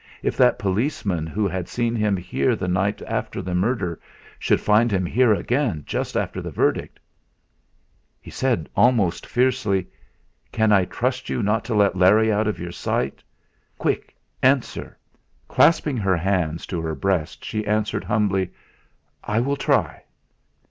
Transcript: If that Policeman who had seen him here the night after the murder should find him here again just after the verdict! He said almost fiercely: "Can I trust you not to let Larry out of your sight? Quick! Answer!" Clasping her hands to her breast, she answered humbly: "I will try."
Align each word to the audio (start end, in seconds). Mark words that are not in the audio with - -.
If 0.23 0.35
that 0.37 0.57
Policeman 0.57 1.27
who 1.27 1.47
had 1.47 1.67
seen 1.69 1.95
him 1.95 2.17
here 2.17 2.55
the 2.55 2.67
night 2.67 3.03
after 3.03 3.39
the 3.39 3.53
murder 3.53 3.99
should 4.39 4.59
find 4.59 4.91
him 4.91 5.05
here 5.05 5.31
again 5.31 5.83
just 5.85 6.17
after 6.17 6.41
the 6.41 6.49
verdict! 6.49 6.99
He 8.19 8.31
said 8.31 8.67
almost 8.75 9.27
fiercely: 9.27 9.85
"Can 10.51 10.71
I 10.71 10.85
trust 10.85 11.29
you 11.29 11.43
not 11.43 11.63
to 11.65 11.75
let 11.75 11.95
Larry 11.95 12.31
out 12.33 12.47
of 12.47 12.57
your 12.57 12.71
sight? 12.71 13.21
Quick! 13.77 14.15
Answer!" 14.41 14.97
Clasping 15.47 15.97
her 15.97 16.17
hands 16.17 16.65
to 16.65 16.81
her 16.81 16.95
breast, 16.95 17.45
she 17.45 17.67
answered 17.67 18.03
humbly: 18.03 18.49
"I 19.23 19.39
will 19.39 19.55
try." 19.55 20.01